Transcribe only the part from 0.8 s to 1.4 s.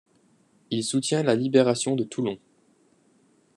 soutient la